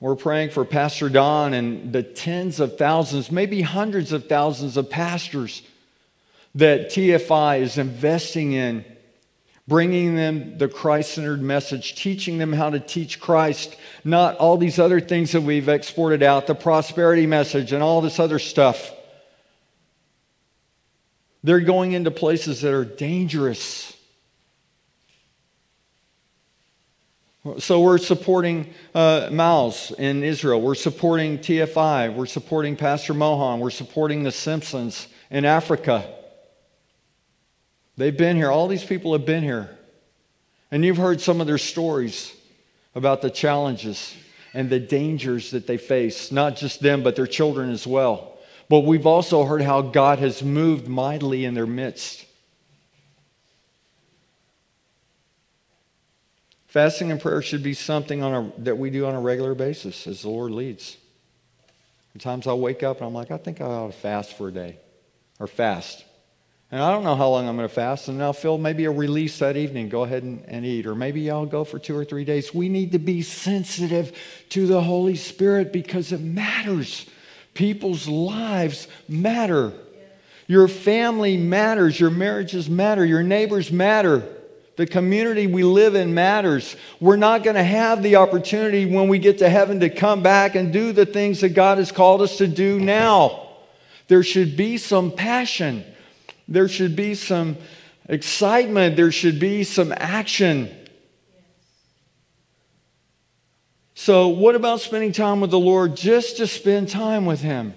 [0.00, 4.88] We're praying for Pastor Don and the tens of thousands, maybe hundreds of thousands of
[4.88, 5.62] pastors
[6.54, 8.84] that TFI is investing in
[9.68, 14.78] bringing them the Christ centered message, teaching them how to teach Christ, not all these
[14.78, 18.90] other things that we've exported out, the prosperity message and all this other stuff.
[21.44, 23.94] They're going into places that are dangerous.
[27.58, 30.62] So we're supporting uh, Miles in Israel.
[30.62, 32.14] We're supporting TFI.
[32.14, 33.60] We're supporting Pastor Mohan.
[33.60, 36.17] We're supporting the Simpsons in Africa.
[37.98, 38.50] They've been here.
[38.50, 39.76] All these people have been here.
[40.70, 42.32] And you've heard some of their stories
[42.94, 44.14] about the challenges
[44.54, 48.38] and the dangers that they face, not just them, but their children as well.
[48.68, 52.24] But we've also heard how God has moved mightily in their midst.
[56.68, 60.22] Fasting and prayer should be something a, that we do on a regular basis as
[60.22, 60.96] the Lord leads.
[62.12, 64.52] Sometimes I'll wake up and I'm like, I think I ought to fast for a
[64.52, 64.76] day
[65.40, 66.04] or fast.
[66.70, 68.90] And I don't know how long I'm going to fast, and I'll feel maybe a
[68.90, 70.86] release that evening, go ahead and, and, eat.
[70.86, 72.52] Or maybe I'll go for two or three days.
[72.52, 74.14] We need to be sensitive
[74.50, 77.06] to the Holy Spirit because it matters.
[77.54, 79.72] People's lives matter.
[80.46, 81.98] Your family matters.
[81.98, 83.04] Your marriages matter.
[83.04, 84.28] Your neighbors matter.
[84.76, 86.76] The community we live in matters.
[87.00, 90.54] We're not going to have the opportunity when we get to heaven to come back
[90.54, 93.48] and do the things that God has called us to do now.
[94.06, 95.84] There should be some passion.
[96.48, 97.58] There should be some
[98.08, 98.96] excitement.
[98.96, 100.74] There should be some action.
[103.94, 107.74] So, what about spending time with the Lord just to spend time with Him?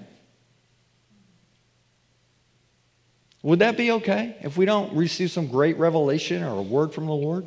[3.44, 7.08] Would that be okay if we don't receive some great revelation or a word from
[7.08, 7.46] the Lord?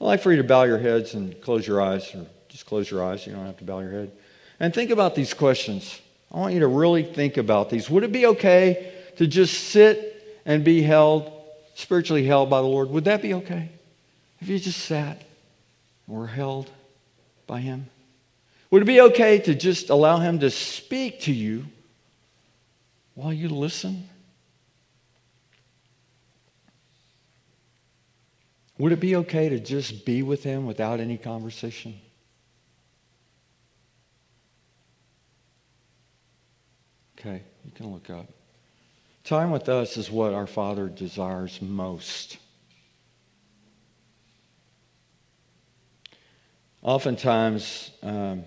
[0.00, 2.90] I'd like for you to bow your heads and close your eyes, or just close
[2.90, 3.26] your eyes.
[3.26, 4.12] You don't have to bow your head.
[4.60, 6.00] And think about these questions.
[6.32, 7.88] I want you to really think about these.
[7.88, 11.30] Would it be okay to just sit and be held,
[11.74, 13.68] spiritually held by the Lord, would that be okay?
[14.40, 15.22] If you just sat
[16.06, 16.70] and were held
[17.46, 17.88] by Him?
[18.70, 21.66] Would it be okay to just allow Him to speak to you
[23.14, 24.08] while you listen?
[28.78, 31.98] Would it be okay to just be with Him without any conversation?
[37.18, 38.37] Okay, you can look up.
[39.24, 42.38] Time with us is what our Father desires most.
[46.82, 48.44] Oftentimes, um,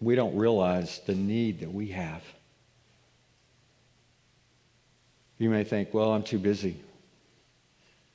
[0.00, 2.22] we don't realize the need that we have.
[5.38, 6.80] You may think, well, I'm too busy.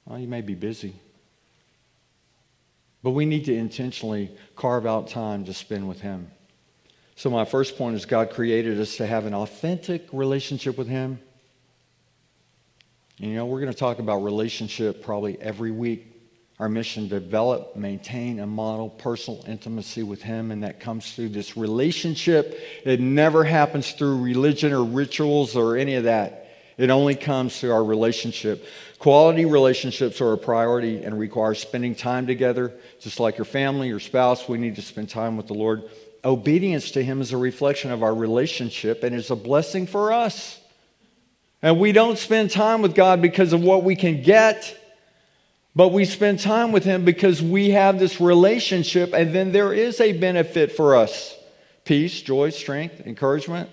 [0.06, 0.96] Well, you may be busy.
[3.04, 6.32] But we need to intentionally carve out time to spend with Him.
[7.20, 11.20] So, my first point is God created us to have an authentic relationship with Him.
[13.18, 16.16] You know, we're going to talk about relationship probably every week.
[16.60, 21.58] Our mission develop, maintain, and model personal intimacy with Him, and that comes through this
[21.58, 22.58] relationship.
[22.86, 26.48] It never happens through religion or rituals or any of that.
[26.78, 28.66] It only comes through our relationship.
[28.98, 32.72] Quality relationships are a priority and require spending time together.
[33.02, 35.84] Just like your family, your spouse, we need to spend time with the Lord
[36.24, 40.60] obedience to Him is a reflection of our relationship and is a blessing for us.
[41.62, 44.78] And we don't spend time with God because of what we can get,
[45.76, 50.00] but we spend time with Him because we have this relationship, and then there is
[50.00, 51.36] a benefit for us
[51.86, 53.70] peace, joy, strength, encouragement.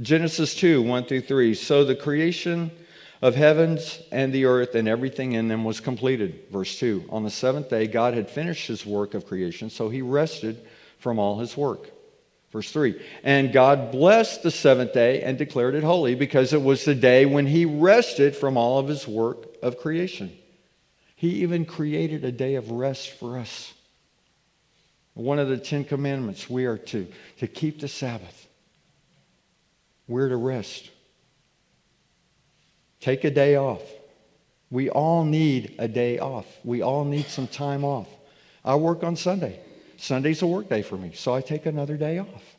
[0.00, 1.54] Genesis 2 1 through 3.
[1.54, 2.70] So the creation
[3.20, 6.44] of heavens and the earth and everything in them was completed.
[6.50, 10.02] Verse 2 On the seventh day, God had finished his work of creation, so he
[10.02, 10.64] rested
[10.98, 11.90] from all his work.
[12.52, 16.84] Verse 3 And God blessed the seventh day and declared it holy because it was
[16.84, 20.32] the day when he rested from all of his work of creation.
[21.16, 23.74] He even created a day of rest for us.
[25.14, 27.08] One of the Ten Commandments, we are to,
[27.38, 28.46] to keep the Sabbath.
[30.06, 30.90] We're to rest.
[33.00, 33.82] Take a day off.
[34.70, 36.46] We all need a day off.
[36.64, 38.08] We all need some time off.
[38.64, 39.60] I work on Sunday.
[39.96, 42.56] Sunday's a work day for me, so I take another day off.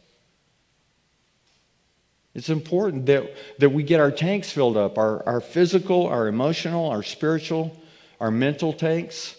[2.36, 6.90] It's important that, that we get our tanks filled up our, our physical, our emotional,
[6.90, 7.76] our spiritual,
[8.20, 9.36] our mental tanks,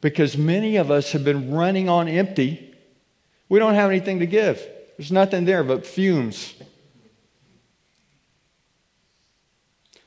[0.00, 2.74] because many of us have been running on empty.
[3.48, 6.54] We don't have anything to give, there's nothing there but fumes.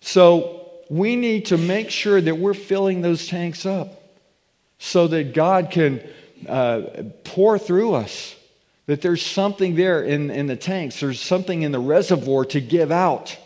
[0.08, 4.01] So we need to make sure that we're filling those tanks up
[4.80, 6.01] so that God can
[6.47, 6.84] uh,
[7.26, 8.34] pour through us
[8.86, 12.89] that there's something there in, in the tanks, there's something in the reservoir to give
[12.89, 13.38] out.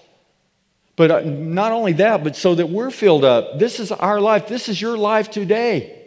[0.95, 3.57] But uh, not only that, but so that we're filled up.
[3.57, 4.47] This is our life.
[4.47, 5.99] This is your life today.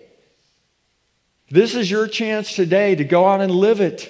[1.51, 4.09] This is your chance today to go out and live it.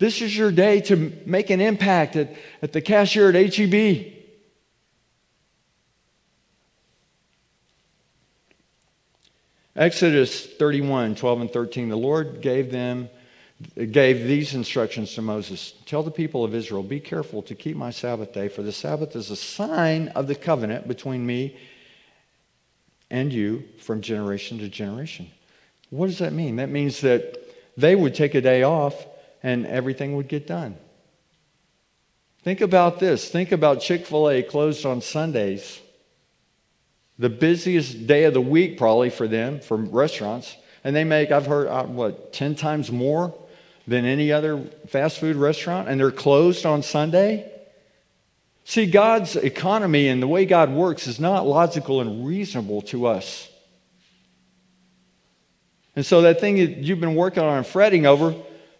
[0.00, 4.21] This is your day to make an impact at, at the cashier at HEB.
[9.74, 11.88] Exodus 31, 12 and 13.
[11.88, 13.08] The Lord gave them
[13.92, 17.90] gave these instructions to Moses Tell the people of Israel, be careful to keep my
[17.90, 21.56] Sabbath day, for the Sabbath is a sign of the covenant between me
[23.10, 25.30] and you from generation to generation.
[25.90, 26.56] What does that mean?
[26.56, 27.38] That means that
[27.76, 29.06] they would take a day off
[29.42, 30.76] and everything would get done.
[32.42, 33.28] Think about this.
[33.28, 35.80] Think about Chick fil A closed on Sundays,
[37.18, 40.56] the busiest day of the week, probably for them, for restaurants.
[40.84, 43.34] And they make, I've heard, uh, what, 10 times more
[43.86, 44.58] than any other
[44.88, 47.50] fast food restaurant, and they're closed on Sunday?
[48.64, 53.48] See, God's economy and the way God works is not logical and reasonable to us.
[55.96, 58.34] And so that thing that you've been working on and fretting over,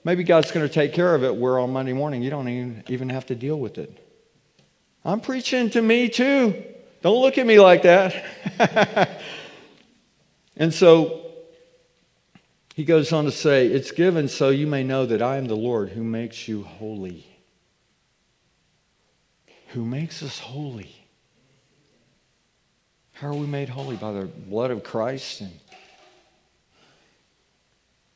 [0.04, 2.84] maybe God's going to take care of it where on Monday morning you don't even,
[2.88, 3.98] even have to deal with it.
[5.04, 6.62] I'm preaching to me too.
[7.02, 8.24] Don't look at me like that.
[10.56, 11.22] and so
[12.74, 15.56] he goes on to say, It's given so you may know that I am the
[15.56, 17.26] Lord who makes you holy.
[19.68, 20.94] Who makes us holy.
[23.12, 23.96] How are we made holy?
[23.96, 25.52] By the blood of Christ and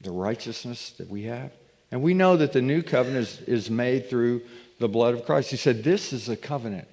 [0.00, 1.52] the righteousness that we have.
[1.90, 4.42] And we know that the new covenant is, is made through
[4.78, 5.50] the blood of Christ.
[5.50, 6.88] He said, This is a covenant.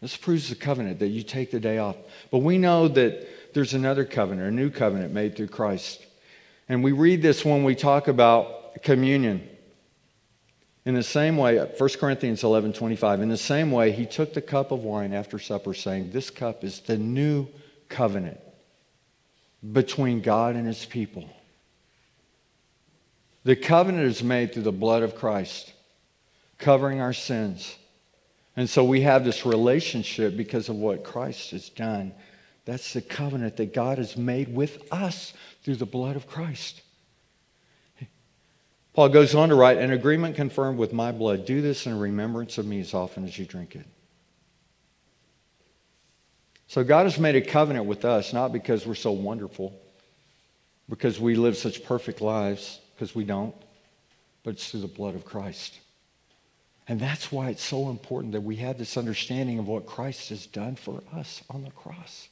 [0.00, 1.96] This proves the covenant that you take the day off.
[2.30, 6.06] But we know that there's another covenant, a new covenant made through Christ.
[6.68, 9.46] And we read this when we talk about communion.
[10.86, 14.40] In the same way, 1 Corinthians 11 25, in the same way, he took the
[14.40, 17.46] cup of wine after supper, saying, This cup is the new
[17.88, 18.40] covenant
[19.72, 21.28] between God and his people.
[23.44, 25.72] The covenant is made through the blood of Christ,
[26.58, 27.76] covering our sins.
[28.60, 32.12] And so we have this relationship because of what Christ has done.
[32.66, 35.32] That's the covenant that God has made with us
[35.62, 36.82] through the blood of Christ.
[38.92, 41.46] Paul goes on to write, An agreement confirmed with my blood.
[41.46, 43.86] Do this in remembrance of me as often as you drink it.
[46.66, 49.72] So God has made a covenant with us, not because we're so wonderful,
[50.86, 53.54] because we live such perfect lives, because we don't,
[54.44, 55.80] but it's through the blood of Christ.
[56.88, 60.46] And that's why it's so important that we have this understanding of what Christ has
[60.46, 62.28] done for us on the cross.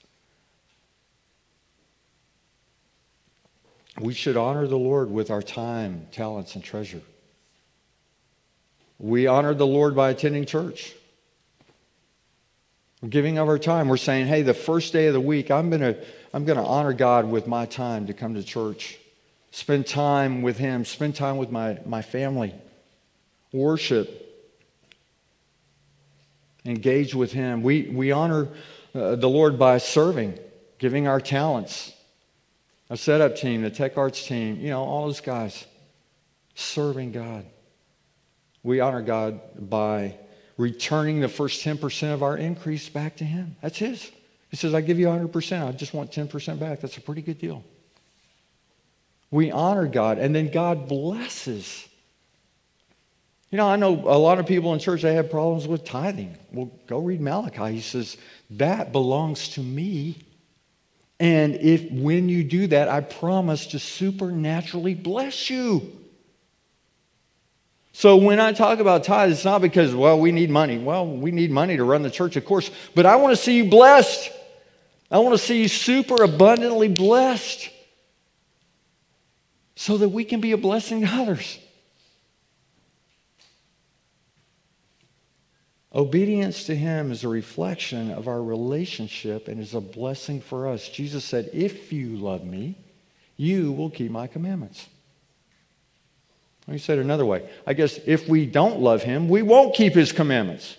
[4.01, 7.03] We should honor the Lord with our time, talents, and treasure.
[8.99, 10.95] We honor the Lord by attending church.
[13.01, 13.89] We're giving of our time.
[13.89, 16.65] We're saying, hey, the first day of the week, I'm going to I'm going to
[16.65, 18.99] honor God with my time to come to church,
[19.51, 22.55] spend time with Him, spend time with my, my family,
[23.53, 24.28] worship,
[26.65, 27.63] engage with Him.
[27.63, 28.49] We, we honor
[28.95, 30.39] uh, the Lord by serving,
[30.79, 31.93] giving our talents,
[32.91, 35.67] a setup team, the tech arts team, you know, all those guys
[36.55, 37.45] serving God.
[38.63, 40.17] We honor God by
[40.57, 43.57] returning the first 10% of our increase back to Him.
[43.63, 44.11] That's His.
[44.51, 45.67] He says, I give you 100%.
[45.67, 46.81] I just want 10% back.
[46.81, 47.63] That's a pretty good deal.
[49.31, 51.87] We honor God, and then God blesses.
[53.51, 56.37] You know, I know a lot of people in church, they have problems with tithing.
[56.53, 57.73] Well, go read Malachi.
[57.73, 58.17] He says,
[58.51, 60.19] That belongs to me.
[61.21, 65.93] And if when you do that, I promise to supernaturally bless you.
[67.93, 70.79] So when I talk about tithes, it's not because, well, we need money.
[70.79, 73.57] Well, we need money to run the church, of course, but I want to see
[73.57, 74.31] you blessed.
[75.11, 77.71] I want to see you super abundantly blessed
[79.75, 81.59] so that we can be a blessing to others.
[85.95, 90.89] Obedience to Him is a reflection of our relationship and is a blessing for us.
[90.89, 92.77] Jesus said, If you love me,
[93.37, 94.87] you will keep my commandments.
[96.67, 97.49] Let me say it another way.
[97.67, 100.77] I guess if we don't love him, we won't keep his commandments.